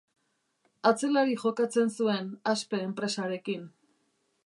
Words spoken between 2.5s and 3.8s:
Aspe enpresarekin.